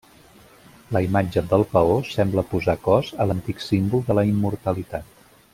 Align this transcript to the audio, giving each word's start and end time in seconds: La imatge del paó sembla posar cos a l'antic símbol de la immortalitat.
La 0.95 1.01
imatge 1.07 1.43
del 1.51 1.65
paó 1.75 1.99
sembla 2.15 2.45
posar 2.55 2.77
cos 2.89 3.13
a 3.27 3.31
l'antic 3.33 3.65
símbol 3.69 4.07
de 4.09 4.21
la 4.21 4.29
immortalitat. 4.35 5.17